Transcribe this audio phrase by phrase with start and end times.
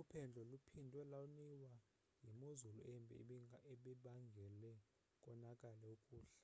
[0.00, 1.72] uphendlo luphindwe loniwa
[2.24, 3.14] yimozulu embi
[3.72, 4.72] ebibangele
[5.22, 6.34] konakale ukuhlala